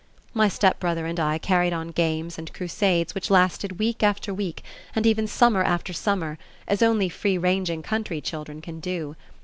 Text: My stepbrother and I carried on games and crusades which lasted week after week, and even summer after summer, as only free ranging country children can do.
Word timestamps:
My 0.33 0.47
stepbrother 0.47 1.05
and 1.05 1.19
I 1.19 1.37
carried 1.37 1.73
on 1.73 1.89
games 1.89 2.39
and 2.39 2.51
crusades 2.55 3.13
which 3.13 3.29
lasted 3.29 3.77
week 3.77 4.01
after 4.01 4.33
week, 4.33 4.63
and 4.95 5.05
even 5.05 5.27
summer 5.27 5.61
after 5.61 5.93
summer, 5.93 6.39
as 6.67 6.81
only 6.81 7.07
free 7.07 7.37
ranging 7.37 7.83
country 7.83 8.19
children 8.19 8.61
can 8.61 8.79
do. 8.79 9.15